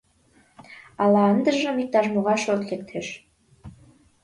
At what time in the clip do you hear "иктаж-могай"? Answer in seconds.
1.83-2.37